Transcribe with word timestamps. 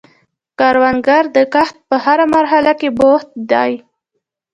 کروندګر 0.59 1.23
د 1.35 1.37
کښت 1.53 1.75
په 1.89 1.95
هره 2.05 2.25
مرحله 2.35 2.71
کې 2.79 2.89
بوخت 2.99 3.29
دی 3.51 3.71